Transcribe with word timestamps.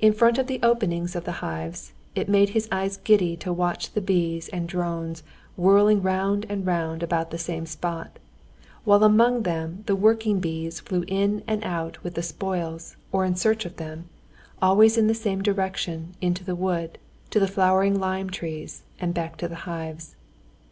In 0.00 0.12
front 0.12 0.36
of 0.38 0.48
the 0.48 0.58
openings 0.64 1.14
of 1.14 1.22
the 1.22 1.30
hives, 1.38 1.92
it 2.16 2.28
made 2.28 2.48
his 2.48 2.68
eyes 2.72 2.96
giddy 2.96 3.36
to 3.36 3.52
watch 3.52 3.92
the 3.92 4.00
bees 4.00 4.48
and 4.48 4.68
drones 4.68 5.22
whirling 5.56 6.02
round 6.02 6.44
and 6.48 6.66
round 6.66 7.04
about 7.04 7.30
the 7.30 7.38
same 7.38 7.64
spot, 7.64 8.18
while 8.82 9.04
among 9.04 9.42
them 9.42 9.84
the 9.86 9.94
working 9.94 10.40
bees 10.40 10.80
flew 10.80 11.04
in 11.06 11.44
and 11.46 11.62
out 11.62 12.02
with 12.02 12.18
spoils 12.24 12.96
or 13.12 13.24
in 13.24 13.36
search 13.36 13.64
of 13.64 13.76
them, 13.76 14.08
always 14.60 14.98
in 14.98 15.06
the 15.06 15.14
same 15.14 15.40
direction 15.40 16.16
into 16.20 16.42
the 16.42 16.56
wood 16.56 16.98
to 17.30 17.38
the 17.38 17.46
flowering 17.46 18.00
lime 18.00 18.30
trees 18.30 18.82
and 19.00 19.14
back 19.14 19.36
to 19.36 19.46
the 19.46 19.54
hives. 19.70 20.16